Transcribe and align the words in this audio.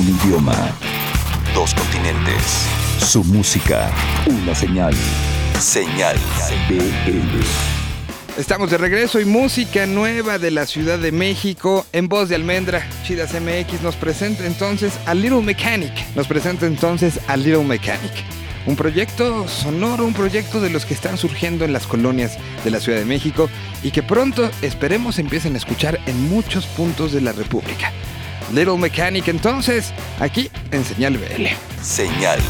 Un 0.00 0.08
idioma. 0.08 0.54
Dos 1.54 1.74
continentes. 1.74 2.66
Su 3.00 3.22
música. 3.22 3.92
Una 4.26 4.54
señal. 4.54 4.94
Señal 5.60 6.16
BL. 6.70 8.40
Estamos 8.40 8.70
de 8.70 8.78
regreso 8.78 9.20
y 9.20 9.26
música 9.26 9.84
nueva 9.84 10.38
de 10.38 10.52
la 10.52 10.64
Ciudad 10.64 10.98
de 10.98 11.12
México 11.12 11.84
en 11.92 12.08
voz 12.08 12.30
de 12.30 12.36
Almendra. 12.36 12.82
Chidas 13.04 13.34
MX 13.34 13.82
nos 13.82 13.94
presenta 13.94 14.46
entonces 14.46 14.94
a 15.04 15.12
Little 15.12 15.42
Mechanic. 15.42 15.92
Nos 16.16 16.26
presenta 16.26 16.64
entonces 16.64 17.20
a 17.26 17.36
Little 17.36 17.64
Mechanic. 17.64 18.24
Un 18.64 18.76
proyecto 18.76 19.46
sonoro, 19.48 20.06
un 20.06 20.14
proyecto 20.14 20.62
de 20.62 20.70
los 20.70 20.86
que 20.86 20.94
están 20.94 21.18
surgiendo 21.18 21.66
en 21.66 21.74
las 21.74 21.86
colonias 21.86 22.38
de 22.64 22.70
la 22.70 22.80
Ciudad 22.80 22.98
de 22.98 23.04
México 23.04 23.50
y 23.82 23.90
que 23.90 24.02
pronto 24.02 24.50
esperemos 24.62 25.18
empiecen 25.18 25.56
a 25.56 25.58
escuchar 25.58 26.00
en 26.06 26.30
muchos 26.30 26.64
puntos 26.68 27.12
de 27.12 27.20
la 27.20 27.32
República. 27.32 27.92
Little 28.52 28.76
Mechanic 28.76 29.28
entonces, 29.28 29.92
aquí 30.18 30.50
en 30.72 30.84
Señal 30.84 31.16
BL. 31.16 31.46
Señal 31.82 32.40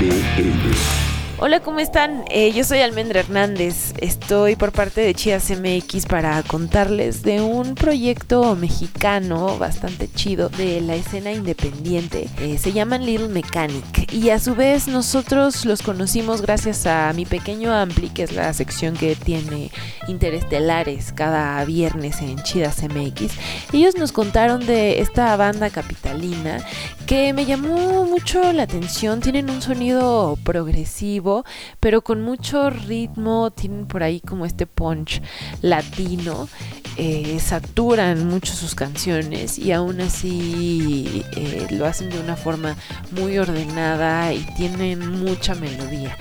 BL. 0.00 0.98
Hola, 1.40 1.60
¿cómo 1.60 1.78
están? 1.78 2.24
Eh, 2.30 2.52
yo 2.52 2.64
soy 2.64 2.80
Almendra 2.80 3.20
Hernández. 3.20 3.92
Estoy 4.00 4.56
por 4.56 4.72
parte 4.72 5.00
de 5.00 5.14
Chias 5.14 5.50
MX 5.50 6.06
para 6.06 6.42
contarles 6.42 7.22
de 7.22 7.40
un 7.40 7.76
proyecto 7.76 8.56
mexicano 8.56 9.56
bastante 9.56 10.10
chido 10.10 10.48
de 10.48 10.80
la 10.80 10.96
escena 10.96 11.32
independiente. 11.32 12.28
Eh, 12.40 12.58
se 12.58 12.72
llaman 12.72 13.06
Little 13.06 13.28
Mechanic 13.28 13.97
y 14.10 14.30
a 14.30 14.38
su 14.38 14.54
vez 14.54 14.88
nosotros 14.88 15.64
los 15.64 15.82
conocimos 15.82 16.42
gracias 16.42 16.86
a 16.86 17.12
mi 17.12 17.24
pequeño 17.24 17.72
Ampli, 17.72 18.10
que 18.10 18.24
es 18.24 18.32
la 18.32 18.52
sección 18.52 18.94
que 18.94 19.16
tiene 19.16 19.70
interestelares 20.08 21.12
cada 21.12 21.64
viernes 21.64 22.20
en 22.20 22.42
Chidas 22.42 22.82
MX. 22.82 23.32
Ellos 23.72 23.96
nos 23.96 24.12
contaron 24.12 24.66
de 24.66 25.00
esta 25.00 25.36
banda 25.36 25.70
capitalina 25.70 26.64
que 27.06 27.32
me 27.32 27.46
llamó 27.46 28.04
mucho 28.04 28.52
la 28.52 28.64
atención. 28.64 29.20
Tienen 29.20 29.50
un 29.50 29.62
sonido 29.62 30.38
progresivo 30.44 31.44
pero 31.80 32.02
con 32.02 32.22
mucho 32.22 32.70
ritmo, 32.70 33.50
tienen 33.50 33.86
por 33.86 34.02
ahí 34.02 34.20
como 34.20 34.46
este 34.46 34.66
punch 34.66 35.22
latino, 35.62 36.48
eh, 36.98 37.38
saturan 37.38 38.26
mucho 38.26 38.52
sus 38.54 38.74
canciones 38.74 39.56
y 39.56 39.70
aún 39.70 40.00
así 40.00 41.24
eh, 41.36 41.68
lo 41.70 41.86
hacen 41.86 42.10
de 42.10 42.18
una 42.18 42.34
forma 42.34 42.74
muy 43.12 43.38
ordenada 43.38 44.32
y 44.32 44.44
tienen 44.56 45.08
mucha 45.20 45.54
melodía. 45.54 46.16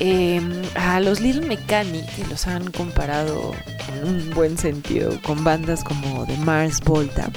Em, 0.00 0.62
a 0.74 0.98
los 1.00 1.20
Little 1.20 1.46
Mechanic 1.46 2.06
los 2.30 2.46
han 2.46 2.70
comparado 2.70 3.52
en 3.92 4.08
un 4.08 4.30
buen 4.30 4.56
sentido 4.56 5.20
con 5.22 5.44
bandas 5.44 5.84
como 5.84 6.26
The 6.26 6.36
Mars 6.38 6.80
Volta 6.80 7.30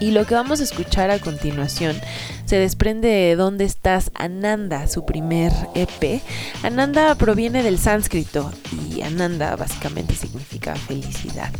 y 0.00 0.10
lo 0.10 0.26
que 0.26 0.34
vamos 0.34 0.60
a 0.60 0.64
escuchar 0.64 1.10
a 1.10 1.18
continuación 1.18 1.96
se 2.46 2.56
desprende 2.56 3.08
de 3.08 3.36
Dónde 3.36 3.64
estás 3.64 4.10
Ananda, 4.14 4.88
su 4.88 5.04
primer 5.04 5.52
EP. 5.74 6.20
Ananda 6.62 7.14
proviene 7.14 7.62
del 7.62 7.78
sánscrito 7.78 8.50
y 8.88 9.02
Ananda 9.02 9.54
básicamente 9.56 10.14
significa 10.14 10.74
felicidad. 10.74 11.52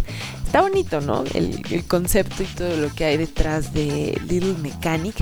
Está 0.44 0.62
bonito, 0.62 1.00
¿no? 1.00 1.22
El, 1.34 1.84
concepto 1.86 2.42
y 2.42 2.46
todo 2.46 2.76
lo 2.76 2.92
que 2.92 3.04
hay 3.04 3.16
detrás 3.16 3.72
de 3.72 4.20
Little 4.28 4.54
Mechanic, 4.54 5.14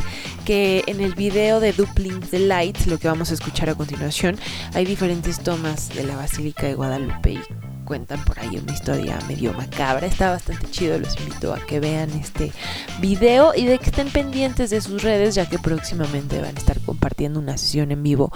que 0.46 0.84
en 0.86 1.00
el 1.00 1.14
video 1.14 1.60
de 1.60 1.72
Dupling 1.74 2.20
the 2.30 2.38
Light, 2.38 2.86
lo 2.86 2.98
que 2.98 3.08
vamos 3.08 3.30
a 3.30 3.34
escuchar 3.34 3.68
a 3.68 3.74
continuación, 3.74 4.38
hay 4.72 4.86
diferentes 4.86 5.40
tomas 5.40 5.90
de 5.90 6.04
la 6.04 6.16
Basílica 6.16 6.66
de 6.66 6.74
Guadalupe 6.74 7.32
y 7.32 7.67
cuentan 7.88 8.22
por 8.24 8.38
ahí 8.38 8.58
una 8.62 8.74
historia 8.74 9.18
medio 9.26 9.54
macabra. 9.54 10.06
Está 10.06 10.30
bastante 10.30 10.70
chido, 10.70 10.98
los 10.98 11.18
invito 11.18 11.54
a 11.54 11.58
que 11.58 11.80
vean 11.80 12.10
este 12.10 12.52
video 13.00 13.54
y 13.56 13.64
de 13.64 13.78
que 13.78 13.86
estén 13.86 14.10
pendientes 14.10 14.68
de 14.68 14.82
sus 14.82 15.02
redes, 15.02 15.34
ya 15.34 15.48
que 15.48 15.58
próximamente 15.58 16.38
van 16.42 16.54
a 16.54 16.58
estar 16.58 16.78
compartiendo 16.80 17.40
una 17.40 17.56
sesión 17.56 17.90
en 17.90 18.02
vivo 18.02 18.30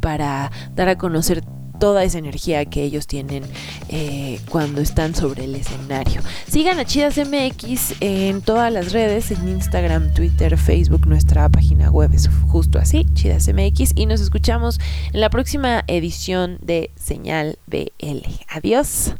para 0.00 0.52
dar 0.76 0.90
a 0.90 0.98
conocer 0.98 1.42
toda 1.78 2.04
esa 2.04 2.18
energía 2.18 2.64
que 2.64 2.82
ellos 2.82 3.06
tienen 3.06 3.44
eh, 3.88 4.40
cuando 4.48 4.80
están 4.80 5.14
sobre 5.14 5.44
el 5.44 5.54
escenario. 5.54 6.22
Sigan 6.48 6.78
a 6.78 6.84
Chidas 6.84 7.18
MX 7.18 7.94
en 8.00 8.42
todas 8.42 8.72
las 8.72 8.92
redes, 8.92 9.30
en 9.30 9.48
Instagram, 9.48 10.12
Twitter, 10.14 10.56
Facebook, 10.56 11.06
nuestra 11.06 11.48
página 11.48 11.90
web 11.90 12.10
es 12.12 12.28
justo 12.48 12.78
así, 12.78 13.06
Chidas 13.14 13.48
MX, 13.48 13.92
y 13.94 14.06
nos 14.06 14.20
escuchamos 14.20 14.80
en 15.12 15.20
la 15.20 15.30
próxima 15.30 15.84
edición 15.86 16.58
de 16.62 16.90
Señal 16.96 17.58
BL. 17.66 18.26
Adiós. 18.48 19.14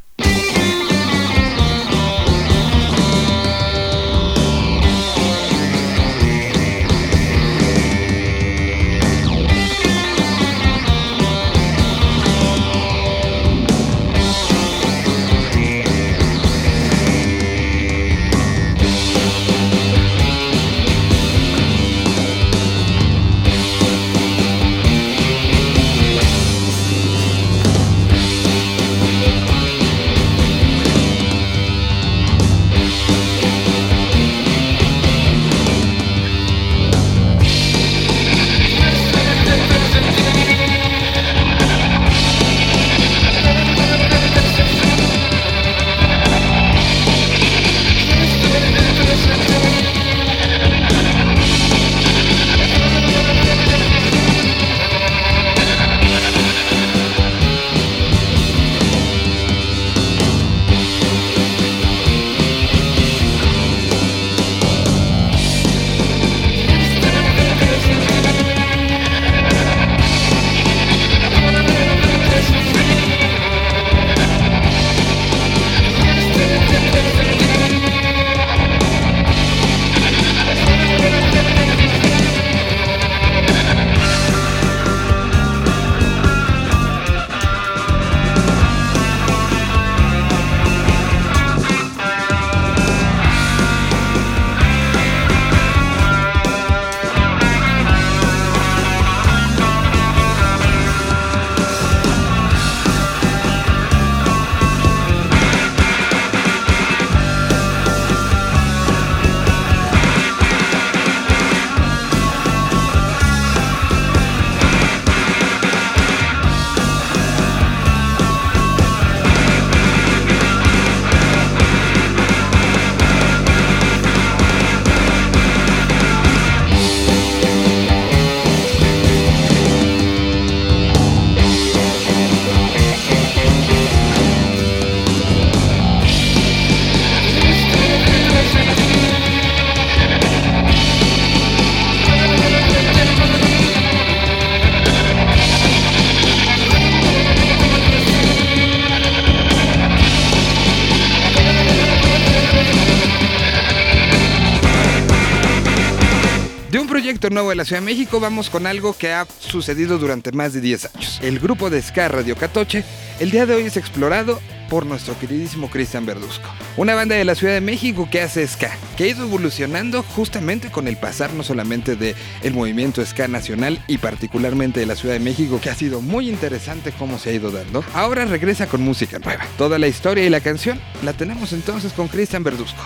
Nuevo 157.33 157.51
de 157.51 157.57
la 157.57 157.65
Ciudad 157.65 157.81
de 157.81 157.87
México 157.87 158.21
vamos 158.21 158.51
con 158.51 158.67
algo 158.67 158.97
que 158.97 159.13
ha 159.13 159.27
sucedido 159.39 159.99
durante 159.99 160.33
más 160.33 160.53
de 160.53 160.61
10 160.61 160.95
años. 160.95 161.21
El 161.23 161.39
grupo 161.39 161.71
de 161.71 161.83
ska 161.83 162.09
Radio 162.09 162.37
Catoche 162.37 162.85
el 163.21 163.33
día 163.33 163.47
de 163.47 163.55
hoy 163.55 163.65
es 163.65 163.77
explorado 163.77 164.39
por 164.71 164.87
nuestro 164.87 165.19
queridísimo 165.19 165.69
Cristian 165.71 166.07
Verduzco. 166.07 166.49
Una 166.77 166.95
banda 166.95 167.17
de 167.17 167.25
la 167.25 167.35
Ciudad 167.35 167.55
de 167.55 167.61
México 167.61 168.09
que 168.09 168.21
hace 168.21 168.47
ska, 168.47 168.71
que 168.97 169.05
ha 169.05 169.07
ido 169.09 169.25
evolucionando 169.25 170.05
justamente 170.05 170.71
con 170.71 170.87
el 170.87 170.97
pasar 170.97 171.33
no 171.33 171.43
solamente 171.43 171.97
del 171.97 172.15
el 172.43 172.55
movimiento 172.55 173.05
ska 173.05 173.27
nacional 173.27 173.83
y 173.89 173.99
particularmente 173.99 174.79
de 174.79 174.87
la 174.87 174.95
Ciudad 174.95 175.15
de 175.15 175.21
México, 175.21 175.61
que 175.61 175.69
ha 175.69 175.75
sido 175.75 176.01
muy 176.01 176.29
interesante 176.29 176.93
cómo 176.93 177.19
se 177.19 177.31
ha 177.31 177.33
ido 177.33 177.51
dando. 177.51 177.85
Ahora 177.93 178.25
regresa 178.25 178.69
con 178.69 178.83
música 178.83 179.19
nueva. 179.19 179.45
Toda 179.57 179.81
la 179.81 179.89
historia 179.89 180.25
y 180.25 180.31
la 180.31 180.41
canción 180.41 180.81
la 181.03 181.15
tenemos 181.15 181.53
entonces 181.53 181.93
con 181.93 182.07
Cristian 182.07 182.45
Verduzco. 182.45 182.83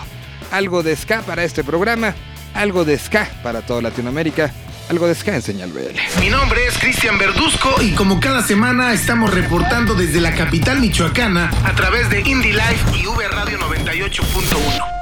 Algo 0.51 0.81
de 0.81 0.95
ska 0.95 1.21
para 1.21 1.43
este 1.43 1.63
programa, 1.63 2.15
algo 2.53 2.85
de 2.85 2.97
ska 2.97 3.29
para 3.41 3.61
toda 3.61 3.81
Latinoamérica 3.81 4.51
algo 4.89 5.07
de 5.07 5.15
Ska 5.15 5.35
en 5.35 5.41
Señal 5.41 5.71
BL. 5.71 5.97
Mi 6.19 6.29
nombre 6.29 6.65
es 6.67 6.77
Cristian 6.77 7.17
Verduzco 7.17 7.81
y 7.81 7.91
como 7.91 8.19
cada 8.19 8.43
semana 8.43 8.93
estamos 8.93 9.33
reportando 9.33 9.95
desde 9.95 10.19
la 10.19 10.35
capital 10.35 10.79
michoacana 10.79 11.51
a 11.63 11.73
través 11.73 12.09
de 12.09 12.21
Indie 12.21 12.53
Life 12.53 12.97
y 13.01 13.07
V 13.07 13.27
Radio 13.29 13.59
98.1. 13.59 14.93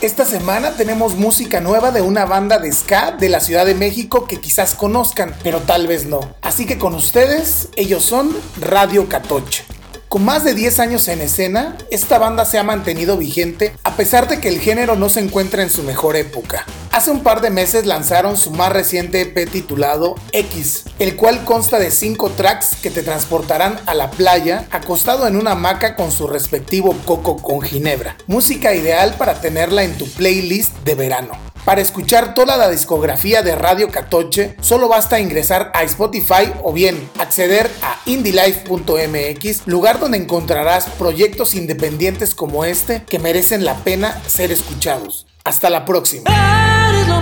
Esta 0.00 0.24
semana 0.24 0.72
tenemos 0.72 1.14
música 1.14 1.60
nueva 1.60 1.92
de 1.92 2.00
una 2.00 2.24
banda 2.24 2.58
de 2.58 2.72
ska 2.72 3.12
de 3.12 3.28
la 3.28 3.38
Ciudad 3.38 3.66
de 3.66 3.74
México 3.74 4.26
que 4.26 4.40
quizás 4.40 4.74
conozcan, 4.74 5.34
pero 5.44 5.60
tal 5.60 5.86
vez 5.86 6.06
no. 6.06 6.34
Así 6.42 6.66
que 6.66 6.76
con 6.76 6.94
ustedes, 6.94 7.68
ellos 7.76 8.04
son 8.04 8.36
Radio 8.60 9.08
Catoche. 9.08 9.64
Con 10.12 10.26
más 10.26 10.44
de 10.44 10.52
10 10.52 10.78
años 10.80 11.08
en 11.08 11.22
escena, 11.22 11.74
esta 11.90 12.18
banda 12.18 12.44
se 12.44 12.58
ha 12.58 12.62
mantenido 12.62 13.16
vigente 13.16 13.72
a 13.82 13.96
pesar 13.96 14.28
de 14.28 14.40
que 14.40 14.48
el 14.48 14.60
género 14.60 14.94
no 14.94 15.08
se 15.08 15.20
encuentra 15.20 15.62
en 15.62 15.70
su 15.70 15.82
mejor 15.84 16.16
época. 16.16 16.66
Hace 16.92 17.10
un 17.10 17.22
par 17.22 17.40
de 17.40 17.48
meses 17.48 17.86
lanzaron 17.86 18.36
su 18.36 18.50
más 18.50 18.70
reciente 18.70 19.22
EP 19.22 19.50
titulado 19.50 20.14
X, 20.32 20.84
el 20.98 21.16
cual 21.16 21.42
consta 21.42 21.78
de 21.78 21.90
5 21.90 22.32
tracks 22.32 22.76
que 22.82 22.90
te 22.90 23.02
transportarán 23.02 23.80
a 23.86 23.94
la 23.94 24.10
playa 24.10 24.66
acostado 24.70 25.26
en 25.26 25.36
una 25.36 25.52
hamaca 25.52 25.96
con 25.96 26.12
su 26.12 26.26
respectivo 26.26 26.94
coco 27.06 27.38
con 27.38 27.62
ginebra. 27.62 28.18
Música 28.26 28.74
ideal 28.74 29.14
para 29.16 29.40
tenerla 29.40 29.84
en 29.84 29.96
tu 29.96 30.06
playlist 30.06 30.76
de 30.84 30.94
verano. 30.94 31.32
Para 31.64 31.80
escuchar 31.80 32.34
toda 32.34 32.58
la 32.58 32.68
discografía 32.68 33.40
de 33.40 33.54
Radio 33.54 33.88
Catoche, 33.88 34.54
solo 34.60 34.88
basta 34.88 35.18
ingresar 35.18 35.72
a 35.74 35.84
Spotify 35.84 36.52
o 36.62 36.74
bien 36.74 37.08
acceder 37.18 37.70
a 37.80 37.98
indylife.mx, 38.04 39.66
lugar 39.66 39.98
donde 39.98 40.18
encontrarás 40.18 40.90
proyectos 40.98 41.54
independientes 41.54 42.34
como 42.34 42.66
este 42.66 43.02
que 43.04 43.18
merecen 43.18 43.64
la 43.64 43.76
pena 43.76 44.20
ser 44.26 44.52
escuchados. 44.52 45.26
Hasta 45.44 45.70
la 45.70 45.86
próxima. 45.86 46.61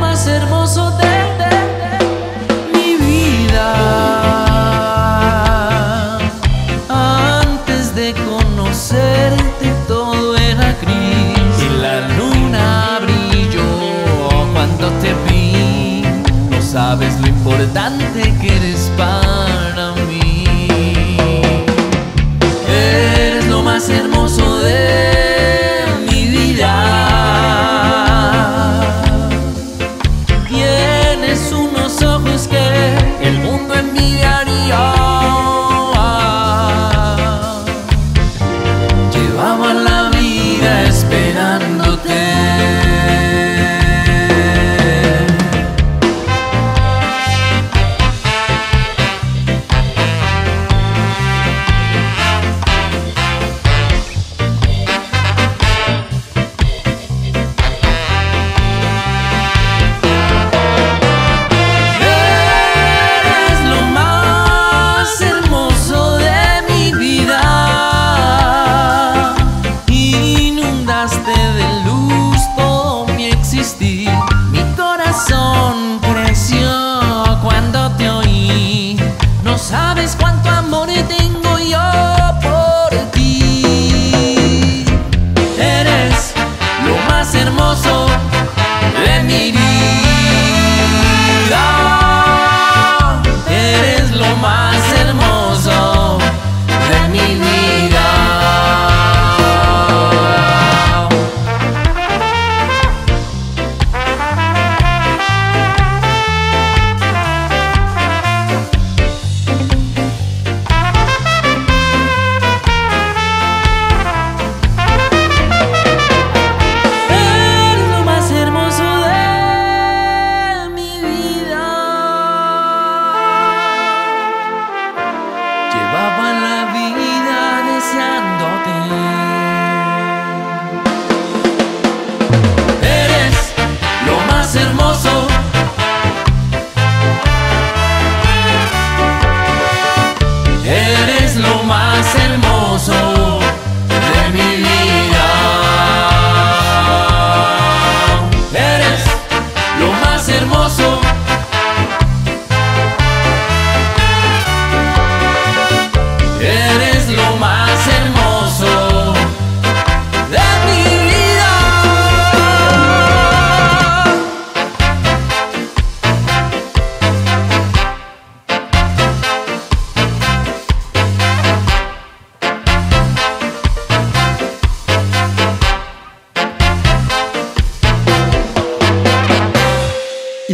Más 0.00 0.26
hermoso 0.26 0.91
de, 0.93 1.06
mi 2.73 2.97
vida. 2.97 3.69
Antes 6.88 7.94
de 7.94 8.14
conocerte 8.14 9.73
todo 9.87 10.37
era 10.37 10.75
gris 10.81 11.62
y 11.62 11.82
la 11.82 12.08
luna 12.17 13.00
te 15.02 15.14
vi, 15.29 16.03
no 16.50 16.61
sabes 16.61 17.19
lo 17.20 17.29
importante 17.29 18.00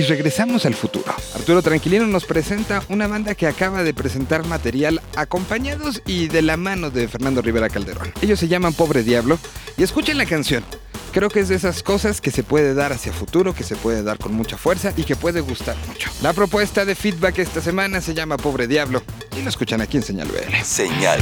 regresamos 0.03 0.67
al 0.67 0.75
futuro. 0.75 1.15
Arturo 1.35 1.63
Tranquilino 1.63 2.07
nos 2.07 2.25
presenta 2.25 2.83
una 2.89 3.07
banda 3.07 3.35
que 3.35 3.47
acaba 3.47 3.83
de 3.83 3.95
presentar 3.95 4.47
material 4.47 5.01
acompañados 5.17 6.03
y 6.07 6.29
de 6.29 6.43
la 6.43 6.57
mano 6.57 6.91
de 6.91 7.09
Fernando 7.09 7.43
Rivera 7.43 7.69
Calderón. 7.69 8.13
Ellos 8.21 8.39
se 8.39 8.49
llaman 8.49 8.75
Pobre 8.75 9.03
Diablo 9.03 9.39
y 9.77 9.83
escuchen 9.83 10.19
la 10.19 10.27
canción. 10.27 10.65
Creo 11.13 11.31
que 11.31 11.41
es 11.41 11.49
de 11.49 11.55
esas 11.55 11.83
cosas 11.83 12.21
que 12.21 12.31
se 12.31 12.43
puede 12.43 12.75
dar 12.75 12.93
hacia 12.93 13.11
futuro, 13.11 13.55
que 13.55 13.65
se 13.65 13.75
puede 13.75 14.03
dar 14.03 14.19
con 14.19 14.35
mucha 14.35 14.59
fuerza 14.59 14.93
y 14.99 15.05
que 15.05 15.17
puede 15.17 15.41
gustar 15.41 15.77
mucho. 15.89 16.11
La 16.21 16.35
propuesta 16.35 16.85
de 16.85 16.95
feedback 16.95 17.39
esta 17.39 17.63
semana 17.63 18.03
se 18.03 18.13
llama 18.13 18.37
Pobre 18.37 18.67
Diablo 18.67 19.03
y 19.35 19.41
lo 19.41 19.49
escuchan 19.49 19.81
aquí 19.81 19.97
en 19.97 20.03
Señal 20.03 20.29
BL. 20.29 20.63
Señal 20.63 21.21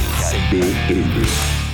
BL. 0.51 1.64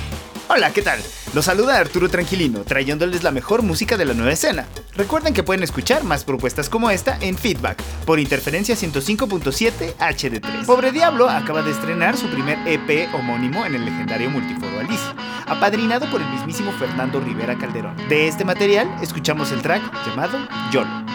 Hola, 0.54 0.70
¿qué 0.70 0.82
tal? 0.82 1.00
Los 1.32 1.46
saluda 1.46 1.78
Arturo 1.78 2.10
Tranquilino, 2.10 2.60
trayéndoles 2.60 3.22
la 3.22 3.30
mejor 3.30 3.62
música 3.62 3.96
de 3.96 4.04
la 4.04 4.12
nueva 4.12 4.32
escena. 4.32 4.66
Recuerden 4.94 5.32
que 5.32 5.42
pueden 5.42 5.62
escuchar 5.62 6.04
más 6.04 6.24
propuestas 6.24 6.68
como 6.68 6.90
esta 6.90 7.16
en 7.22 7.38
Feedback, 7.38 7.82
por 8.04 8.20
interferencia 8.20 8.74
105.7 8.74 9.96
HD3. 9.96 10.66
Pobre 10.66 10.92
Diablo 10.92 11.30
acaba 11.30 11.62
de 11.62 11.70
estrenar 11.70 12.18
su 12.18 12.28
primer 12.28 12.58
EP 12.68 13.08
homónimo 13.14 13.64
en 13.64 13.76
el 13.76 13.86
legendario 13.86 14.28
multiforo 14.28 14.78
Alice, 14.78 15.02
apadrinado 15.46 16.10
por 16.10 16.20
el 16.20 16.28
mismísimo 16.28 16.70
Fernando 16.72 17.18
Rivera 17.18 17.56
Calderón. 17.56 17.96
De 18.10 18.28
este 18.28 18.44
material, 18.44 18.94
escuchamos 19.00 19.52
el 19.52 19.62
track 19.62 19.82
llamado 20.06 20.38
Yolo. 20.70 21.06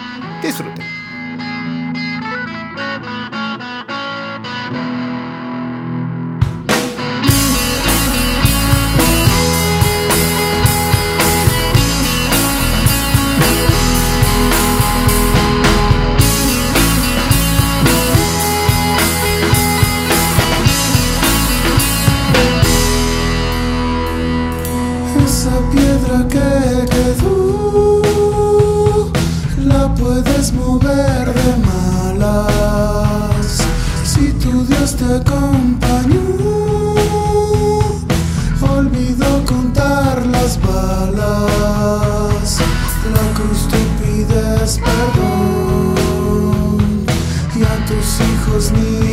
Disfruten. 0.42 0.97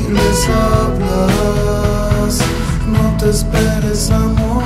les 0.10 0.50
hablas. 0.50 2.34
No 2.88 3.18
te 3.18 3.30
esperes, 3.30 4.12
amor. 4.12 4.65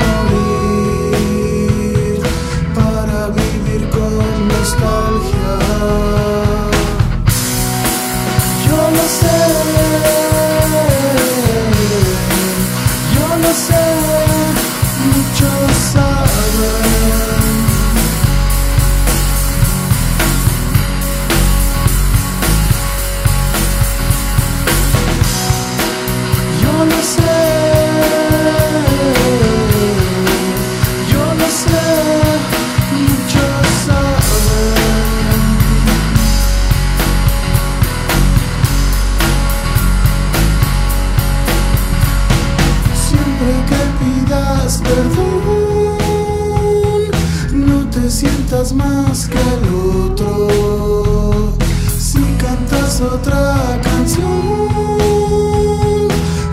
más 48.60 49.30
que 49.30 49.40
el 49.40 49.64
otro, 50.12 51.54
si 51.98 52.22
cantas 52.38 53.00
otra 53.00 53.80
canción, 53.82 54.28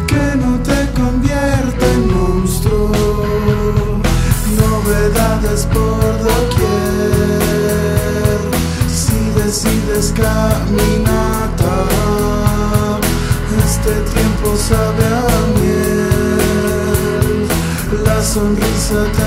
que 0.06 0.36
no 0.36 0.56
te 0.62 0.88
convierta 0.92 1.84
en 1.94 2.06
monstruo, 2.14 2.92
novedades 4.56 5.66
por 5.66 6.00
doquier, 6.22 6.78
si 8.88 9.18
decides 9.42 10.14
caminata, 10.14 11.74
este 13.66 13.94
tiempo 14.14 14.56
sabe 14.56 15.06
a 15.06 15.42
miel, 15.58 17.48
la 18.04 18.18
sonrisa 18.22 18.98
te 19.16 19.25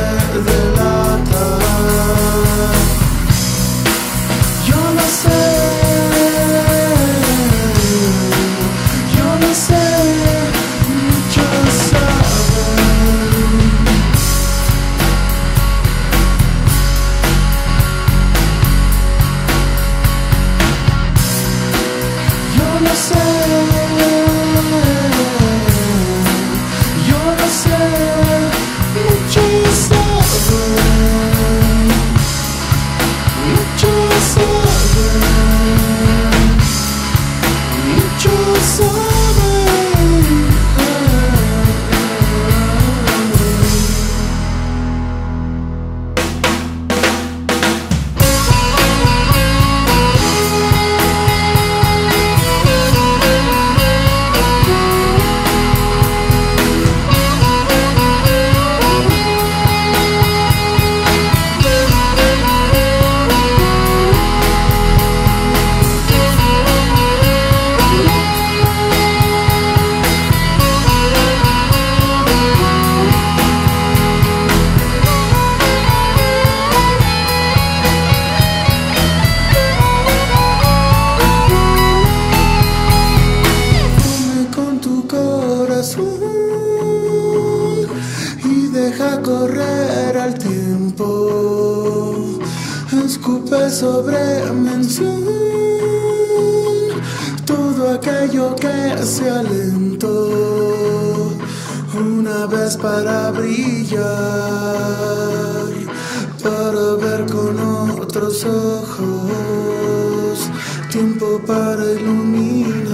tiempo 110.90 111.40
para 111.46 111.92
iluminar. 111.92 112.90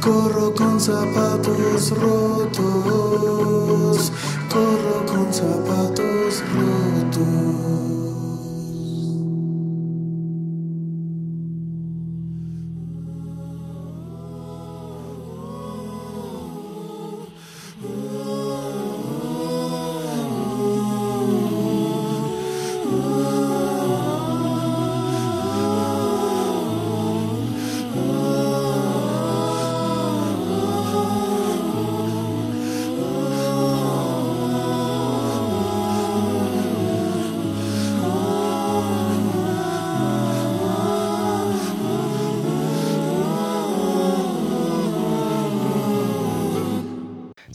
corro 0.00 0.54
con 0.54 0.80
zapatos 0.80 1.90
rotos, 1.90 2.52
corro 4.48 5.06
con 5.06 5.32
zapatos 5.32 6.42
rotos. 6.54 8.09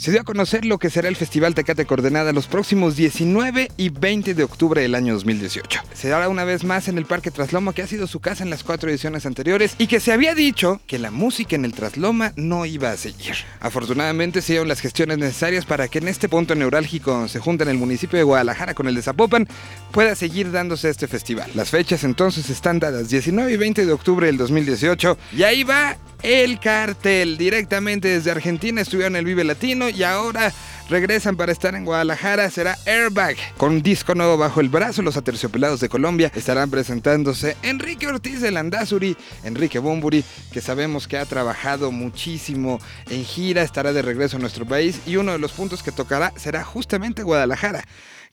Se 0.05 0.11
dio 0.11 0.21
a 0.21 0.23
conocer 0.23 0.65
lo 0.65 0.77
que 0.77 0.91
será 0.91 1.07
el 1.07 1.15
Festival 1.15 1.55
Tecate 1.55 1.87
Coordenada 1.87 2.31
los 2.31 2.45
próximos 2.45 2.95
19 2.95 3.71
y 3.75 3.89
20 3.89 4.35
de 4.35 4.43
octubre 4.43 4.79
del 4.79 4.93
año 4.93 5.15
2018. 5.15 5.81
Se 5.95 6.09
dará 6.09 6.29
una 6.29 6.43
vez 6.43 6.63
más 6.63 6.87
en 6.87 6.99
el 6.99 7.07
Parque 7.07 7.31
Trasloma, 7.31 7.73
que 7.73 7.81
ha 7.81 7.87
sido 7.87 8.05
su 8.05 8.19
casa 8.19 8.43
en 8.43 8.51
las 8.51 8.63
cuatro 8.63 8.87
ediciones 8.87 9.25
anteriores, 9.25 9.73
y 9.79 9.87
que 9.87 9.99
se 9.99 10.11
había 10.13 10.35
dicho 10.35 10.79
que 10.85 10.99
la 10.99 11.09
música 11.09 11.55
en 11.55 11.65
el 11.65 11.73
Trasloma 11.73 12.33
no 12.35 12.67
iba 12.67 12.91
a 12.91 12.97
seguir. 12.97 13.33
Afortunadamente 13.59 14.43
se 14.43 14.53
dieron 14.53 14.67
las 14.67 14.79
gestiones 14.79 15.17
necesarias 15.17 15.65
para 15.65 15.87
que 15.87 15.97
en 15.97 16.07
este 16.07 16.29
punto 16.29 16.53
neurálgico 16.53 17.27
se 17.27 17.39
junten 17.39 17.69
el 17.69 17.79
municipio 17.79 18.19
de 18.19 18.23
Guadalajara 18.25 18.75
con 18.75 18.87
el 18.87 18.93
de 18.93 19.01
Zapopan, 19.01 19.47
pueda 19.91 20.13
seguir 20.13 20.51
dándose 20.51 20.87
este 20.87 21.07
festival. 21.07 21.49
Las 21.55 21.71
fechas 21.71 22.03
entonces 22.03 22.51
están 22.51 22.77
dadas 22.77 23.09
19 23.09 23.51
y 23.51 23.57
20 23.57 23.87
de 23.87 23.91
octubre 23.91 24.27
del 24.27 24.37
2018, 24.37 25.17
y 25.35 25.41
ahí 25.41 25.63
va 25.63 25.97
el 26.21 26.59
cartel. 26.59 27.37
Directamente 27.37 28.07
desde 28.07 28.31
Argentina 28.31 28.81
estuvieron 28.81 29.15
en 29.15 29.19
el 29.19 29.25
Vive 29.25 29.43
Latino 29.43 29.89
y 29.95 30.03
ahora 30.03 30.51
regresan 30.89 31.35
para 31.35 31.51
estar 31.51 31.75
en 31.75 31.85
Guadalajara. 31.85 32.49
Será 32.49 32.77
Airbag. 32.85 33.37
Con 33.57 33.71
un 33.71 33.81
disco 33.81 34.15
nuevo 34.15 34.37
bajo 34.37 34.61
el 34.61 34.69
brazo, 34.69 35.01
los 35.01 35.17
aterciopelados 35.17 35.79
de 35.79 35.89
Colombia 35.89 36.31
estarán 36.35 36.69
presentándose 36.69 37.55
Enrique 37.63 38.07
Ortiz 38.07 38.41
de 38.41 38.51
Landazuri, 38.51 39.17
Enrique 39.43 39.79
Bumburi, 39.79 40.23
que 40.51 40.61
sabemos 40.61 41.07
que 41.07 41.17
ha 41.17 41.25
trabajado 41.25 41.91
muchísimo 41.91 42.79
en 43.09 43.23
gira, 43.23 43.61
estará 43.61 43.93
de 43.93 44.01
regreso 44.01 44.37
a 44.37 44.39
nuestro 44.39 44.65
país 44.65 44.99
y 45.05 45.15
uno 45.17 45.31
de 45.31 45.39
los 45.39 45.53
puntos 45.53 45.83
que 45.83 45.91
tocará 45.91 46.33
será 46.35 46.63
justamente 46.63 47.23
Guadalajara. 47.23 47.83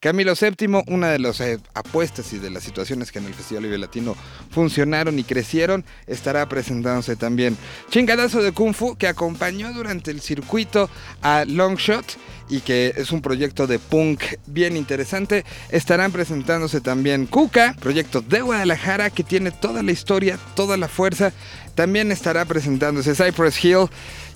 Camilo 0.03 0.35
VII, 0.35 0.83
una 0.89 1.11
de 1.11 1.21
las 1.21 1.41
eh, 1.41 1.61
apuestas 1.75 2.33
y 2.33 2.39
de 2.41 2.51
las 2.51 2.65
situaciones 2.65 3.13
que 3.13 3.21
en 3.21 3.27
el 3.27 3.35
Festival 3.35 3.63
Vive 3.63 3.79
Latino 3.79 4.17
funcionaron 4.51 5.17
y 5.17 5.23
crecieron, 5.23 5.85
estará 6.09 6.49
presentándose 6.49 7.15
también. 7.15 7.57
Chingadazo 7.89 8.43
de 8.43 8.51
Kung 8.51 8.75
Fu, 8.75 8.97
que 8.97 9.07
acompañó 9.07 9.73
durante 9.73 10.11
el 10.11 10.21
circuito 10.21 10.91
a 11.23 11.45
Longshot 11.47 12.19
y 12.49 12.63
que 12.63 12.93
es 12.97 13.13
un 13.13 13.23
proyecto 13.23 13.69
de 13.69 13.79
punk 13.79 14.25
bien 14.47 14.77
interesante. 14.77 15.45
Estarán 15.71 16.11
presentándose 16.11 16.81
también 16.81 17.27
Kuka, 17.27 17.77
proyecto 17.79 18.23
de 18.23 18.41
Guadalajara 18.41 19.09
que 19.09 19.23
tiene 19.23 19.53
toda 19.53 19.85
la 19.85 19.93
historia, 19.93 20.37
toda 20.57 20.77
la 20.77 20.89
fuerza. 20.89 21.33
También 21.77 22.11
estará 22.11 22.45
presentándose 22.45 23.15
Cypress 23.15 23.65
Hill 23.65 23.89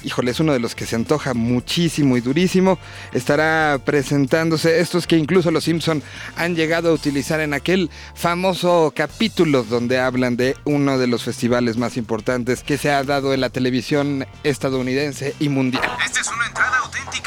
híjole, 0.07 0.31
es 0.31 0.39
uno 0.39 0.53
de 0.53 0.61
los 0.61 0.77
que 0.77 0.87
se 0.87 0.95
antoja 0.95 1.35
muchísimo 1.35 2.17
y 2.17 2.21
durísimo. 2.21 2.79
Estará 3.13 3.81
presentándose 3.85 4.79
estos 4.79 5.07
que 5.07 5.17
incluso 5.17 5.51
los 5.51 5.65
Simpson 5.65 6.03
han 6.37 6.55
llegado 6.55 6.91
a 6.91 6.93
utilizar 6.93 7.41
en 7.41 7.53
aquel 7.53 7.91
famoso 8.15 8.93
capítulo 8.95 9.65
donde 9.65 9.99
hablan 9.99 10.37
de 10.37 10.57
uno 10.65 10.97
de 10.97 11.09
los 11.09 11.25
festivales 11.25 11.77
más 11.77 11.97
importantes 11.97 12.63
que 12.63 12.79
se 12.79 12.91
ha 12.91 13.03
dado 13.03 13.35
en 13.35 13.41
la 13.41 13.51
televisión 13.51 14.27
estadounidense 14.45 15.35
y 15.41 15.49
mundial. 15.49 15.83
Esta 16.05 16.21
es 16.21 16.29
una 16.29 16.47
entrada 16.47 16.79
auténtica 16.79 17.26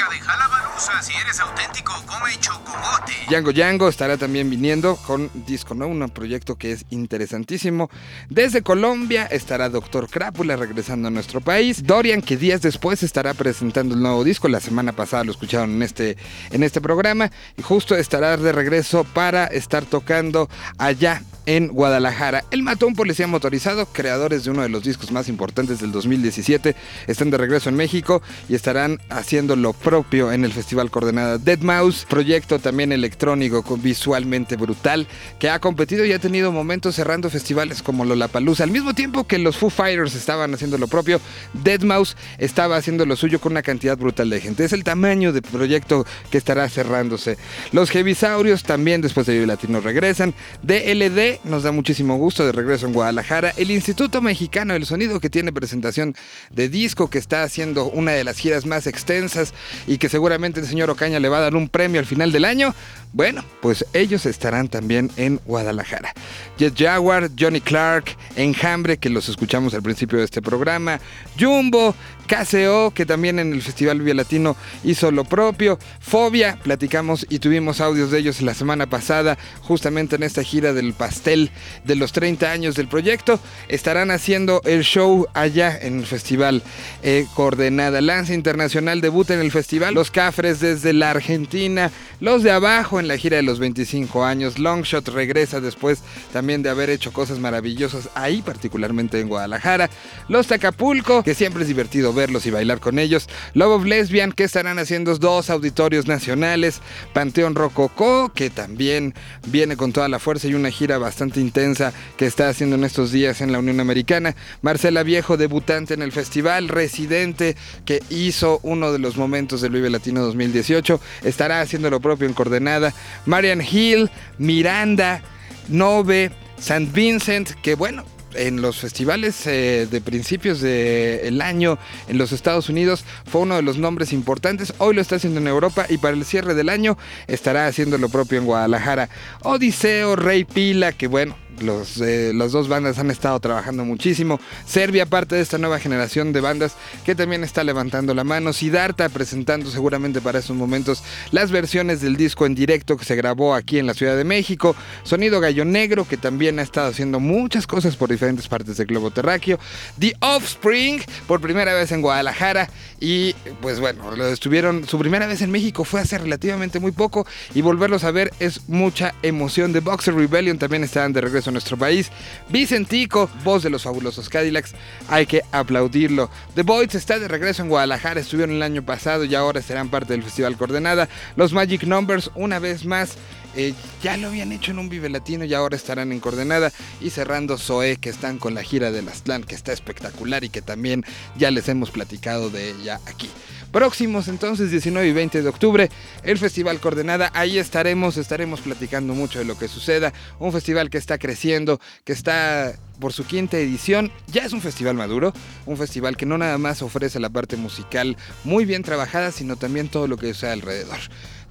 Si 1.02 1.14
eres 1.14 1.40
auténtico, 1.40 1.94
come 2.06 2.38
chocobote. 2.42 3.14
Yango 3.30 3.52
Yango 3.52 3.88
estará 3.88 4.18
también 4.18 4.50
viniendo 4.50 4.98
con 4.98 5.32
disco 5.46 5.74
nuevo, 5.74 5.94
un 5.94 6.10
proyecto 6.10 6.56
que 6.56 6.74
es 6.74 6.86
interesantísimo. 6.90 7.90
Desde 8.30 8.64
Colombia 8.64 9.26
estará 9.26 9.70
Doctor 9.70 10.10
Crápula 10.10 10.58
regresando 10.58 11.08
a 11.08 11.12
nuestro 11.12 11.40
país. 11.40 11.84
Dorian, 11.86 12.22
que 12.22 12.36
días 12.36 12.62
después 12.62 13.02
estará 13.02 13.34
presentando 13.34 13.96
el 13.96 14.02
nuevo 14.02 14.26
disco. 14.26 14.50
La 14.50 14.60
semana 14.60 14.92
pasada 14.92 15.24
lo 15.24 15.32
escucharon 15.32 15.72
en 15.72 15.84
este, 15.84 16.18
en 16.52 16.64
este 16.64 16.82
programa. 16.82 17.32
Y 17.56 17.62
justo 17.62 17.96
estará 17.96 18.36
de 18.36 18.52
regreso 18.52 19.06
para 19.06 19.46
estar 19.46 19.86
tocando 19.86 20.50
allá 20.78 21.22
en 21.50 21.70
Guadalajara. 21.70 22.44
El 22.52 22.62
Matón 22.62 22.94
Policía 22.94 23.26
Motorizado, 23.26 23.88
creadores 23.88 24.44
de 24.44 24.52
uno 24.52 24.62
de 24.62 24.70
los 24.70 24.84
discos 24.84 25.12
más 25.12 25.28
importantes 25.30 25.80
del 25.80 25.92
2017, 25.92 26.76
están 27.08 27.32
de 27.32 27.38
regreso 27.38 27.70
en 27.70 27.76
México 27.76 28.22
y 28.48 28.54
estarán 28.54 29.00
haciendo 29.10 29.56
lo 29.56 29.74
propio 29.74 30.32
en 30.32 30.46
el 30.46 30.54
Festival 30.54 30.89
Coordenada 30.90 31.38
Dead 31.38 31.60
Mouse, 31.60 32.06
proyecto 32.10 32.60
también 32.60 32.92
electrónico 32.92 33.64
visualmente 33.78 34.56
brutal 34.56 35.08
que 35.40 35.50
ha 35.50 35.60
competido 35.60 36.06
y 36.06 36.14
ha 36.14 36.20
tenido 36.20 36.52
momentos 36.52 36.96
cerrando 36.96 37.30
festivales 37.30 37.82
como 37.82 38.06
Lollapalooza. 38.06 38.64
Al 38.64 38.72
mismo 38.72 38.94
tiempo 38.94 39.26
que 39.26 39.40
los 39.40 39.58
Foo 39.58 39.70
Fighters 39.70 40.16
estaban 40.16 40.54
haciendo 40.54 40.78
lo 40.78 40.88
propio, 40.88 41.20
Dead 41.54 41.82
Mouse 41.82 42.16
estaba 42.38 42.78
haciendo 42.78 43.06
lo 43.06 43.16
suyo 43.16 43.40
con 43.40 43.54
una 43.54 43.62
cantidad 43.62 43.98
brutal 43.98 44.30
de 44.30 44.42
gente. 44.42 44.66
Es 44.66 44.74
el 44.74 44.84
tamaño 44.84 45.34
de 45.34 45.42
proyecto 45.42 46.06
que 46.32 46.38
estará 46.38 46.70
cerrándose. 46.70 47.38
Los 47.72 47.90
Heavisaurios 47.92 48.64
también 48.64 49.02
después 49.02 49.28
de 49.28 49.34
Vive 49.34 49.48
Latino 49.48 49.82
regresan. 49.82 50.34
DLD 50.64 51.40
nos 51.44 51.64
da 51.64 51.72
muchísimo 51.72 52.18
gusto 52.18 52.46
de 52.46 52.52
regreso 52.52 52.88
en 52.88 52.94
Guadalajara. 52.94 53.54
El 53.58 53.72
Instituto 53.72 54.22
Mexicano 54.22 54.74
del 54.74 54.86
Sonido 54.86 55.20
que 55.20 55.30
tiene 55.30 55.52
presentación 55.52 56.16
de 56.52 56.70
disco, 56.70 57.10
que 57.10 57.18
está 57.18 57.44
haciendo 57.44 57.86
una 57.86 58.12
de 58.12 58.24
las 58.24 58.38
giras 58.38 58.66
más 58.66 58.88
extensas 58.88 59.54
y 59.88 59.98
que 59.98 60.08
seguramente 60.08 60.62
el 60.62 60.68
señor 60.68 60.79
Ocaña 60.88 61.20
le 61.20 61.30
va 61.30 61.38
a 61.38 61.42
dar 61.42 61.56
un 61.56 61.68
premio 61.68 62.00
al 62.00 62.06
final 62.06 62.32
del 62.32 62.46
año. 62.46 62.74
Bueno, 63.12 63.44
pues 63.62 63.86
ellos 63.94 64.28
estarán 64.28 64.68
también 64.68 65.10
en 65.18 65.40
Guadalajara. 65.46 66.14
Jet 66.60 66.78
Jaguar, 66.78 67.32
Johnny 67.38 67.60
Clark, 67.60 68.16
Enjambre, 68.36 68.98
que 68.98 69.10
los 69.10 69.30
escuchamos 69.30 69.74
al 69.74 69.82
principio 69.82 70.20
de 70.20 70.26
este 70.26 70.44
programa, 70.44 71.00
Jumbo, 71.40 71.96
KCO, 72.28 72.92
que 72.92 73.08
también 73.08 73.40
en 73.40 73.52
el 73.54 73.64
Festival 73.64 74.02
Vía 74.02 74.14
Latino 74.14 74.56
hizo 74.84 75.12
lo 75.12 75.26
propio, 75.26 75.80
Fobia, 76.00 76.60
platicamos 76.62 77.26
y 77.28 77.40
tuvimos 77.40 77.82
audios 77.82 78.12
de 78.12 78.20
ellos 78.20 78.42
la 78.42 78.54
semana 78.54 78.88
pasada, 78.88 79.38
justamente 79.62 80.16
en 80.16 80.24
esta 80.24 80.44
gira 80.44 80.74
del 80.74 80.94
pastel 80.94 81.50
de 81.86 81.96
los 81.96 82.12
30 82.12 82.52
años 82.52 82.76
del 82.76 82.88
proyecto, 82.88 83.40
estarán 83.68 84.12
haciendo 84.12 84.62
el 84.66 84.84
show 84.84 85.26
allá 85.34 85.76
en 85.82 86.00
el 86.00 86.06
Festival 86.06 86.62
eh, 87.02 87.26
Coordenada. 87.34 88.02
Lance 88.02 88.36
Internacional 88.36 89.02
debuta 89.02 89.34
en 89.34 89.40
el 89.40 89.52
festival, 89.52 89.96
los 89.96 90.12
Cafres 90.12 90.60
desde 90.70 90.94
la 90.94 91.12
Argentina, 91.12 91.92
los 92.20 92.44
de 92.44 92.52
abajo 92.52 93.00
en 93.00 93.08
la 93.08 93.18
gira 93.18 93.38
de 93.38 93.44
los 93.44 93.60
25 93.60 94.24
años, 94.24 94.60
Longshot 94.60 95.08
regresa 95.10 95.60
después 95.62 96.00
también 96.32 96.64
de 96.64 96.70
haber 96.70 96.90
hecho 96.90 97.12
cosas 97.12 97.40
maravillosas 97.40 98.10
ahí, 98.16 98.42
particularmente 98.42 99.20
en 99.20 99.28
Guadalajara, 99.30 99.90
los 100.28 100.48
Tacapulco, 100.48 101.24
que 101.24 101.34
siempre 101.34 101.64
es 101.64 101.68
divertido 101.68 102.14
verlos 102.14 102.46
y 102.46 102.52
bailar 102.52 102.80
con 102.80 103.00
ellos. 103.00 103.28
Love 103.54 103.82
of 103.82 103.86
Lesbian, 103.86 104.32
que 104.32 104.44
estarán 104.44 104.80
haciendo 104.80 105.16
dos 105.18 105.50
auditorios 105.50 106.08
nacionales. 106.08 106.82
Panteón 107.14 107.56
Rococó, 107.56 108.32
que 108.34 108.50
también 108.50 109.14
viene 109.48 109.78
con 109.78 109.92
toda 109.92 110.08
la 110.08 110.20
fuerza 110.20 110.48
y 110.48 110.54
una 110.54 110.72
gira 110.72 110.98
bastante 110.98 111.40
intensa 111.40 111.94
que 112.18 112.26
está 112.26 112.50
haciendo 112.50 112.76
en 112.76 112.84
estos 112.84 113.12
días 113.12 113.42
en 113.42 113.52
la 113.52 113.60
Unión 113.60 113.80
Americana. 113.80 114.36
Marcela 114.62 115.04
Viejo, 115.04 115.38
debutante 115.38 115.94
en 115.94 116.02
el 116.02 116.12
festival, 116.12 116.68
residente, 116.68 117.56
que 117.86 118.02
hizo 118.10 118.60
uno 118.64 118.92
de 118.92 119.00
los 119.00 119.18
momentos 119.18 119.62
del 119.62 119.72
Vive 119.72 119.90
Latino 119.90 120.26
2018, 120.60 121.00
estará 121.24 121.62
haciendo 121.62 121.90
lo 121.90 122.00
propio 122.00 122.28
en 122.28 122.34
Coordenada. 122.34 122.94
Marian 123.26 123.62
Hill, 123.62 124.10
Miranda, 124.38 125.22
Nove, 125.68 126.32
St. 126.58 126.90
Vincent, 126.92 127.52
que 127.62 127.76
bueno, 127.76 128.06
en 128.34 128.62
los 128.62 128.78
festivales 128.78 129.46
eh, 129.48 129.88
de 129.90 130.02
principios 130.02 130.62
del 130.62 131.42
año 131.42 131.78
en 132.08 132.18
los 132.18 132.32
Estados 132.32 132.70
Unidos 132.70 133.04
fue 133.26 133.42
uno 133.42 133.56
de 133.56 133.62
los 133.62 133.78
nombres 133.78 134.14
importantes. 134.14 134.74
Hoy 134.78 134.96
lo 134.96 135.02
está 135.02 135.16
haciendo 135.16 135.40
en 135.40 135.48
Europa 135.48 135.86
y 135.90 135.98
para 135.98 136.16
el 136.16 136.26
cierre 136.26 136.54
del 136.54 136.70
año 136.70 136.98
estará 137.28 137.68
haciendo 137.68 137.98
lo 137.98 138.10
propio 138.10 138.38
en 138.38 138.46
Guadalajara. 138.46 139.10
Odiseo, 139.44 140.16
Rey 140.16 140.44
Pila, 140.44 140.92
que 140.92 141.08
bueno, 141.08 141.36
los, 141.62 142.00
eh, 142.02 142.32
las 142.34 142.52
dos 142.52 142.68
bandas 142.68 143.00
han 143.00 143.12
estado 143.12 143.40
trabajando 143.40 143.86
muchísimo. 143.86 144.40
Serbia, 144.66 145.06
parte 145.06 145.36
de 145.36 145.42
esta 145.42 145.58
nueva 145.58 145.80
generación 145.80 146.32
de 146.34 146.42
bandas 146.42 146.76
que 147.06 147.16
también 147.16 147.44
está 147.44 147.64
levantando 147.64 148.14
la 148.14 148.24
mano. 148.24 148.54
Siddhartha 148.54 149.10
presentando 149.10 149.70
seguramente 149.70 150.22
para 150.22 150.40
esos 150.40 150.56
momentos 150.56 151.04
las 151.32 151.52
versiones 151.52 152.02
del 152.02 152.16
disco 152.16 152.46
en 152.46 152.56
directo 152.56 152.98
que 152.98 153.06
se 153.06 153.16
grabó 153.16 153.56
aquí 153.56 153.80
en 153.80 153.88
la 153.88 153.94
Ciudad 153.94 154.16
de 154.16 154.24
México. 154.24 154.76
Sonido 155.04 155.40
Gallo 155.40 155.66
Negro, 155.66 156.08
que 156.08 156.18
también 156.18 156.60
ha 156.60 156.62
estado 156.62 156.90
haciendo 156.90 157.20
muchas 157.20 157.68
cosas 157.68 157.96
por 157.96 158.10
diferentes 158.10 158.48
partes 158.48 158.78
del 158.78 158.88
globo 158.88 159.12
terráqueo. 159.12 159.60
The 160.00 160.16
Offspring, 160.22 161.02
por 161.28 161.42
primera 161.42 161.74
vez 161.74 161.92
en 161.92 162.02
Guadalajara. 162.02 162.70
Y 163.00 163.34
pues 163.62 163.80
bueno, 163.80 164.16
lo 164.16 164.28
estuvieron. 164.28 164.88
Su 164.88 164.98
primera 165.00 165.28
vez 165.28 165.42
en 165.42 165.52
México 165.52 165.84
fue 165.84 166.02
hace 166.02 166.18
relativamente 166.18 166.80
muy 166.80 166.92
poco. 166.92 167.26
Y 167.54 167.62
volverlos 167.62 168.04
a 168.04 168.12
ver 168.12 168.32
es 168.40 168.68
mucha 168.70 169.14
emoción. 169.24 169.74
The 169.74 169.80
Boxer 169.80 170.16
Rebellion 170.16 170.58
también 170.58 170.84
están 170.84 171.14
de 171.14 171.22
regreso 171.22 171.39
nuestro 171.48 171.78
país. 171.78 172.12
Vicentico, 172.50 173.30
voz 173.44 173.64
de 173.64 173.70
los 173.70 173.84
fabulosos 173.84 174.30
Cadillacs, 174.30 174.74
hay 175.08 175.26
que 175.26 175.42
aplaudirlo. 175.52 176.30
The 176.56 176.64
Boys 176.64 176.96
está 176.96 177.20
de 177.20 177.28
regreso 177.28 177.64
en 177.64 177.70
Guadalajara, 177.70 178.20
estuvieron 178.20 178.56
el 178.56 178.64
año 178.64 178.84
pasado 178.84 179.24
y 179.26 179.36
ahora 179.36 179.62
serán 179.62 179.90
parte 179.90 180.14
del 180.14 180.24
Festival 180.24 180.58
Coordenada. 180.58 181.10
Los 181.36 181.54
Magic 181.54 181.84
Numbers, 181.84 182.32
una 182.36 182.60
vez 182.60 182.86
más, 182.86 183.16
eh, 183.56 183.74
ya 184.04 184.16
lo 184.18 184.28
habían 184.28 184.52
hecho 184.52 184.72
en 184.72 184.80
un 184.80 184.90
Vive 184.90 185.10
Latino 185.10 185.44
y 185.46 185.54
ahora 185.54 185.76
estarán 185.76 186.12
en 186.12 186.20
Coordenada. 186.20 186.72
Y 187.02 187.10
cerrando 187.10 187.58
Zoe, 187.58 187.98
que 187.98 188.10
están 188.10 188.38
con 188.38 188.54
la 188.54 188.64
gira 188.64 188.92
del 188.92 189.10
Aztlán, 189.10 189.44
que 189.44 189.56
está 189.56 189.74
espectacular 189.74 190.44
y 190.44 190.50
que 190.50 190.62
también 190.62 191.04
ya 191.38 191.52
les 191.52 191.68
hemos 191.70 191.92
platicado 191.92 192.50
de 192.50 192.72
ella 192.72 193.00
aquí. 193.06 193.30
Próximos 193.72 194.28
entonces 194.28 194.72
19 194.72 195.08
y 195.08 195.14
20 195.14 195.44
de 195.44 195.50
octubre, 195.50 195.90
el 196.24 196.38
Festival 196.40 196.80
Coordenada, 196.80 197.32
ahí 197.34 197.60
estaremos, 197.60 198.18
estaremos 198.18 198.62
platicando 198.62 199.14
mucho 199.14 199.38
de 199.38 199.46
lo 199.46 199.58
que 199.58 199.68
suceda, 199.68 200.12
un 200.40 200.52
festival 200.52 200.90
que 200.90 200.98
está 200.98 201.20
creciendo, 201.20 201.80
que 202.04 202.14
está 202.14 202.74
por 203.00 203.14
su 203.14 203.26
quinta 203.26 203.58
edición. 203.58 204.12
Ya 204.28 204.44
es 204.44 204.54
un 204.54 204.62
festival 204.62 204.96
maduro, 204.96 205.34
un 205.66 205.78
festival 205.78 206.18
que 206.18 206.26
no 206.26 206.38
nada 206.38 206.58
más 206.58 206.82
ofrece 206.82 207.20
la 207.20 207.30
parte 207.30 207.58
musical 207.58 208.18
muy 208.44 208.66
bien 208.66 208.84
trabajada, 208.84 209.32
sino 209.32 209.56
también 209.56 209.88
todo 209.88 210.08
lo 210.08 210.18
que 210.18 210.34
sea 210.34 210.54
alrededor. 210.54 210.98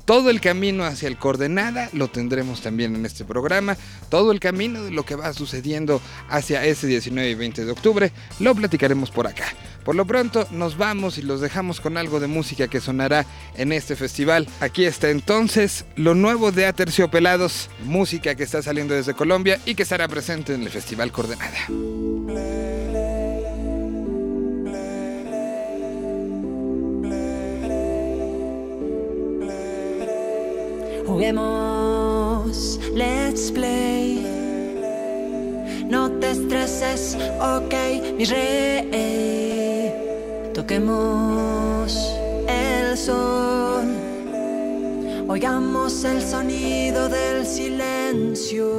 Todo 0.09 0.31
el 0.31 0.41
camino 0.41 0.85
hacia 0.85 1.07
el 1.07 1.19
coordenada 1.19 1.91
lo 1.93 2.09
tendremos 2.09 2.63
también 2.63 2.97
en 2.97 3.05
este 3.05 3.27
programa. 3.27 3.77
Todo 4.09 4.33
el 4.33 4.41
camino 4.41 4.83
de 4.83 4.91
lo 4.91 5.05
que 5.05 5.17
va 5.17 5.35
sucediendo 5.35 6.01
hacia 6.31 6.65
ese 6.65 6.87
19 6.87 7.29
y 7.29 7.35
20 7.35 7.67
de 7.67 7.71
octubre 7.71 8.11
lo 8.41 8.55
platicaremos 8.55 9.11
por 9.11 9.27
acá. 9.27 9.45
Por 9.85 9.97
lo 9.97 10.07
pronto 10.07 10.49
nos 10.51 10.79
vamos 10.79 11.19
y 11.19 11.23
los 11.23 11.43
dejamos 11.43 11.83
con 11.83 11.99
algo 11.99 12.21
de 12.21 12.27
música 12.27 12.69
que 12.69 12.81
sonará 12.81 13.27
en 13.55 13.71
este 13.71 13.97
festival. 13.97 14.49
Aquí 14.61 14.87
está 14.87 15.11
entonces 15.11 15.85
lo 15.95 16.15
nuevo 16.15 16.53
de 16.53 16.65
Aterciopelados, 16.65 17.69
música 17.85 18.35
que 18.35 18.45
está 18.45 18.63
saliendo 18.63 18.95
desde 18.95 19.13
Colombia 19.13 19.61
y 19.67 19.75
que 19.75 19.83
estará 19.83 20.09
presente 20.09 20.55
en 20.55 20.63
el 20.63 20.71
Festival 20.71 21.13
Coordenada. 21.13 21.69
Juguemos, 31.19 32.79
let's 32.95 33.51
play. 33.51 34.25
No 35.91 36.13
te 36.13 36.31
estreses, 36.31 37.19
ok, 37.41 37.75
mi 38.17 38.25
rey. 38.25 39.93
Toquemos 40.55 42.15
el 42.47 42.97
son. 42.97 43.97
Oigamos 45.29 46.05
el 46.05 46.23
sonido 46.23 47.09
del 47.09 47.45
silencio. 47.45 48.71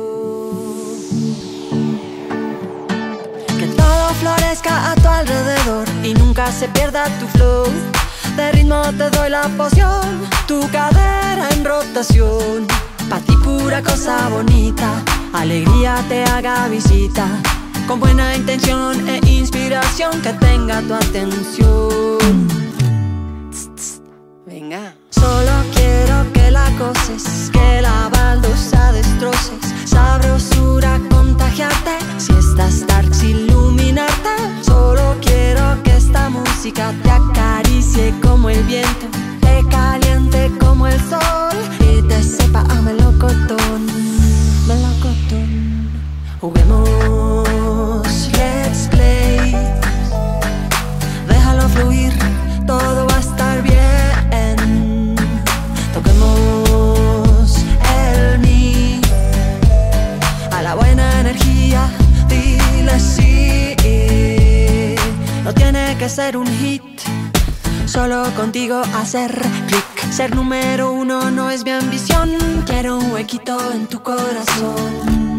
Que 3.59 3.67
todo 3.75 4.13
florezca 4.21 4.93
a 4.93 4.95
tu 4.95 5.09
alrededor 5.09 5.89
y 6.05 6.13
nunca 6.13 6.49
se 6.53 6.69
pierda 6.69 7.03
tu 7.19 7.27
flow 7.37 7.98
de 8.39 8.51
ritmo 8.53 8.81
te 8.97 9.09
doy 9.09 9.29
la 9.29 9.43
poción, 9.57 10.21
tu 10.47 10.61
cadera 10.71 11.49
en 11.51 11.65
rotación. 11.65 12.65
Pa' 13.09 13.19
ti 13.19 13.35
pura 13.43 13.81
cosa 13.83 14.29
bonita, 14.29 14.89
alegría 15.33 15.95
te 16.07 16.23
haga 16.23 16.67
visita. 16.69 17.27
Con 17.85 17.99
buena 17.99 18.35
intención 18.35 18.93
e 19.09 19.19
inspiración 19.27 20.21
que 20.21 20.31
tenga 20.33 20.81
tu 20.81 20.93
atención. 20.93 22.47
Venga. 24.45 24.93
Solo 25.09 25.53
quiero 25.75 26.31
que 26.31 26.49
la 26.51 26.67
coces, 26.77 27.49
que 27.51 27.81
la 27.81 28.09
baldosa 28.09 28.93
destroces. 28.93 29.63
Sabrosura 29.83 31.01
contagiarte, 31.09 31.95
si 32.17 32.31
estás 32.33 32.87
dark 32.87 33.11
iluminarte. 33.21 34.58
Música 36.59 36.93
te 37.03 37.09
acaricie 37.09 38.13
como 38.21 38.49
el 38.49 38.61
viento, 38.63 39.07
te 39.39 39.63
caliente 39.69 40.51
como 40.59 40.87
el 40.87 40.99
sol 41.09 41.55
y 41.79 42.01
te 42.01 42.21
sepa 42.21 42.65
a 42.69 42.81
melocotón, 42.81 43.85
melocotón. 44.67 45.89
Juguemos, 46.41 47.47
let's 48.33 48.89
play. 48.91 49.55
Déjalo 51.29 51.69
fluir, 51.69 52.08
ser 66.09 66.37
un 66.37 66.47
hit, 66.47 66.83
solo 67.85 68.23
contigo 68.35 68.81
hacer 68.95 69.31
clic. 69.67 70.11
Ser 70.11 70.35
número 70.35 70.91
uno 70.91 71.29
no 71.29 71.51
es 71.51 71.63
mi 71.63 71.69
ambición, 71.71 72.31
quiero 72.65 72.97
un 72.97 73.11
huequito 73.11 73.57
en 73.71 73.85
tu 73.85 74.01
corazón. 74.01 75.29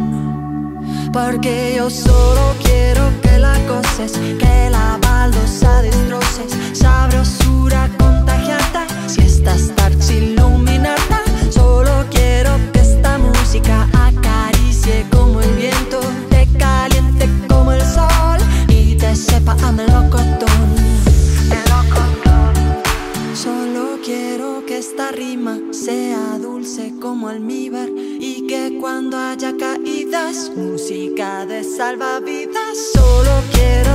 Porque 1.12 1.74
yo 1.76 1.90
solo 1.90 2.54
quiero 2.62 3.02
que 3.20 3.38
la 3.38 3.58
coces, 3.66 4.12
que 4.12 4.70
la 4.70 4.96
baldosa 5.02 5.82
destroces, 5.82 6.52
sabrosura 6.72 7.90
contagiarte, 7.98 8.86
si 9.08 9.22
estás 9.22 9.74
dark 9.74 9.98
iluminarte. 10.08 11.16
Solo 11.50 12.04
quiero 12.10 12.52
que 12.72 12.78
esta 12.80 13.18
música 13.18 13.88
acaricie 13.92 15.04
como 15.10 15.40
el 15.40 15.52
viento, 15.56 16.00
te 16.30 16.46
caliente 16.58 17.28
como 17.48 17.72
el 17.72 17.82
sol 17.82 18.38
y 18.68 18.94
te 18.94 19.16
sepa 19.16 19.56
a 19.64 19.72
melocotón. 19.72 20.49
Esta 24.90 25.12
rima 25.12 25.56
sea 25.70 26.36
dulce 26.40 26.92
como 27.00 27.28
almíbar 27.28 27.88
y 27.96 28.44
que 28.48 28.76
cuando 28.80 29.16
haya 29.16 29.56
caídas, 29.56 30.50
música 30.56 31.46
de 31.46 31.62
salvavidas. 31.62 32.76
Solo 32.92 33.30
quiero 33.52 33.89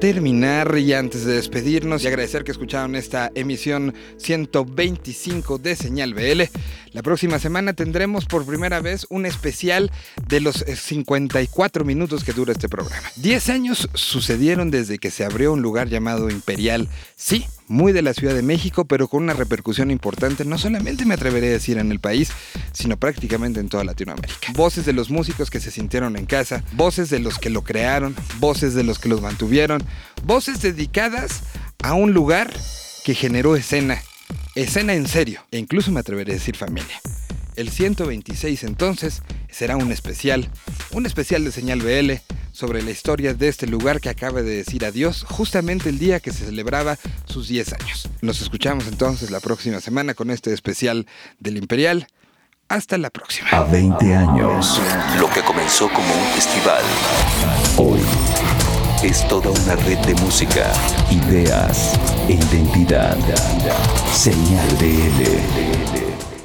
terminar 0.00 0.78
y 0.78 0.92
antes 0.92 1.24
de 1.24 1.34
despedirnos 1.34 2.04
y 2.04 2.06
agradecer 2.06 2.44
que 2.44 2.52
escucharon 2.52 2.94
esta 2.94 3.32
emisión 3.34 3.94
125 4.18 5.58
de 5.58 5.74
Señal 5.74 6.14
BL, 6.14 6.42
la 6.92 7.02
próxima 7.02 7.38
semana 7.38 7.72
tendremos 7.72 8.26
por 8.26 8.46
primera 8.46 8.80
vez 8.80 9.06
un 9.10 9.26
especial 9.26 9.90
de 10.28 10.40
los 10.40 10.62
eh, 10.62 10.76
54 10.76 11.84
minutos 11.84 12.22
que 12.22 12.32
dura 12.32 12.52
este 12.52 12.68
programa. 12.68 13.08
10 13.16 13.48
años 13.48 13.88
sucedieron 13.94 14.70
desde 14.70 14.98
que 14.98 15.10
se 15.10 15.24
abrió 15.24 15.52
un 15.52 15.62
lugar 15.62 15.88
llamado 15.88 16.30
Imperial, 16.30 16.88
sí, 17.16 17.46
muy 17.68 17.92
de 17.92 18.02
la 18.02 18.14
Ciudad 18.14 18.34
de 18.34 18.42
México, 18.42 18.86
pero 18.86 19.08
con 19.08 19.22
una 19.22 19.34
repercusión 19.34 19.90
importante, 19.90 20.44
no 20.44 20.58
solamente 20.58 21.04
me 21.04 21.14
atreveré 21.14 21.48
a 21.48 21.52
decir 21.52 21.78
en 21.78 21.92
el 21.92 22.00
país, 22.00 22.30
sino 22.72 22.96
prácticamente 22.96 23.60
en 23.60 23.68
toda 23.68 23.84
Latinoamérica. 23.84 24.52
Voces 24.54 24.84
de 24.84 24.92
los 24.92 25.10
músicos 25.10 25.50
que 25.50 25.60
se 25.60 25.70
sintieron 25.70 26.16
en 26.16 26.26
casa, 26.26 26.64
voces 26.72 27.10
de 27.10 27.20
los 27.20 27.38
que 27.38 27.50
lo 27.50 27.62
crearon, 27.62 28.16
voces 28.38 28.74
de 28.74 28.84
los 28.84 28.98
que 28.98 29.08
los 29.08 29.20
mantuvieron, 29.20 29.82
voces 30.24 30.62
dedicadas 30.62 31.42
a 31.82 31.94
un 31.94 32.12
lugar 32.12 32.52
que 33.04 33.14
generó 33.14 33.56
escena, 33.56 34.02
escena 34.54 34.94
en 34.94 35.06
serio, 35.06 35.42
e 35.50 35.58
incluso 35.58 35.92
me 35.92 36.00
atreveré 36.00 36.32
a 36.32 36.34
decir 36.34 36.56
familia. 36.56 37.00
El 37.58 37.70
126 37.70 38.62
entonces 38.62 39.20
será 39.50 39.76
un 39.76 39.90
especial, 39.90 40.48
un 40.92 41.06
especial 41.06 41.42
de 41.42 41.50
señal 41.50 41.80
BL 41.80 42.12
sobre 42.52 42.82
la 42.82 42.92
historia 42.92 43.34
de 43.34 43.48
este 43.48 43.66
lugar 43.66 44.00
que 44.00 44.08
acaba 44.08 44.42
de 44.42 44.58
decir 44.58 44.84
adiós 44.84 45.24
justamente 45.28 45.88
el 45.88 45.98
día 45.98 46.20
que 46.20 46.30
se 46.30 46.44
celebraba 46.44 46.98
sus 47.24 47.48
10 47.48 47.72
años. 47.72 48.08
Nos 48.22 48.40
escuchamos 48.42 48.86
entonces 48.86 49.32
la 49.32 49.40
próxima 49.40 49.80
semana 49.80 50.14
con 50.14 50.30
este 50.30 50.54
especial 50.54 51.08
del 51.40 51.56
Imperial. 51.56 52.06
Hasta 52.68 52.96
la 52.96 53.10
próxima. 53.10 53.48
A 53.50 53.64
20 53.64 54.14
años, 54.14 54.80
lo 55.18 55.28
que 55.28 55.40
comenzó 55.40 55.88
como 55.88 56.14
un 56.14 56.30
festival, 56.34 56.84
hoy 57.76 57.98
es 59.02 59.26
toda 59.26 59.50
una 59.50 59.74
red 59.74 59.98
de 60.06 60.14
música, 60.22 60.72
ideas 61.10 61.98
e 62.28 62.34
identidad. 62.34 63.18
Señal 64.14 64.78
de 64.78 64.90
L. 64.90 66.37